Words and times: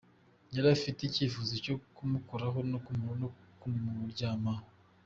Yari 0.55 0.67
afite 0.77 0.99
icyifuzo 1.03 1.53
cyo 1.65 1.75
kumukoraho 1.95 2.57
no 2.71 2.77
kumuryamaho. 3.61 4.65